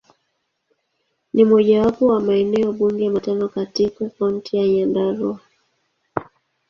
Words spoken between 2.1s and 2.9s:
maeneo